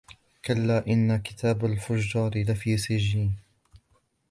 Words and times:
كَلَّا 0.45 0.87
إِنَّ 0.87 1.17
كِتَابَ 1.21 1.65
الْفُجَّارِ 1.65 2.43
لَفِي 2.47 2.77
سِجِّينٍ 2.77 3.35